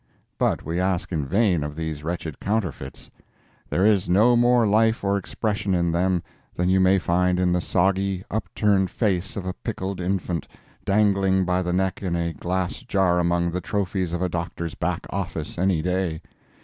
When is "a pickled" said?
9.45-10.01